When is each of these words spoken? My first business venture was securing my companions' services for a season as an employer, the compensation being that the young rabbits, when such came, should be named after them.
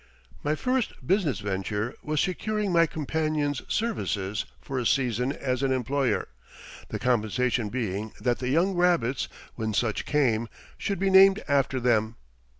My 0.41 0.55
first 0.55 1.05
business 1.05 1.41
venture 1.41 1.93
was 2.01 2.19
securing 2.19 2.71
my 2.73 2.87
companions' 2.87 3.61
services 3.67 4.45
for 4.59 4.79
a 4.79 4.85
season 4.87 5.31
as 5.31 5.61
an 5.61 5.71
employer, 5.71 6.27
the 6.89 6.97
compensation 6.97 7.69
being 7.69 8.11
that 8.19 8.39
the 8.39 8.49
young 8.49 8.73
rabbits, 8.73 9.27
when 9.53 9.75
such 9.75 10.05
came, 10.07 10.49
should 10.75 10.97
be 10.97 11.11
named 11.11 11.43
after 11.47 11.79
them. 11.79 12.15